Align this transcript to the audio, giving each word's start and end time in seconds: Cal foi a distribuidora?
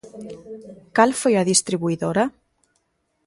Cal 0.95 1.11
foi 1.21 1.33
a 1.37 1.47
distribuidora? 1.51 2.23